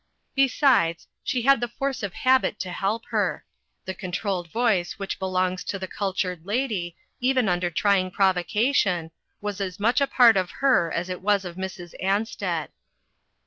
[0.33, 3.45] Besides, she had the force of habit to help her.
[3.85, 9.11] The controlled voice which be longs to the cultured lady, even under strong provocation,
[9.41, 11.93] was as much a part of her as it was of Mrs.
[12.03, 12.69] Ansted.